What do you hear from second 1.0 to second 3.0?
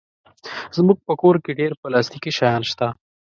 په کور کې ډېر پلاستيکي شیان شته.